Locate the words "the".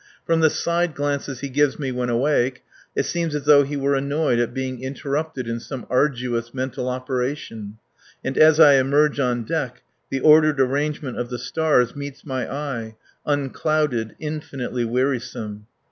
0.39-0.49, 10.09-10.19, 11.29-11.37